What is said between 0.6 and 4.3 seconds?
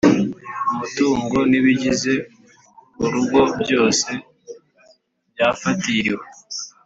umutungo nibigize urugo byose